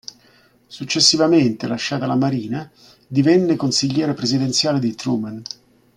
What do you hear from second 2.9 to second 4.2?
divenne consigliere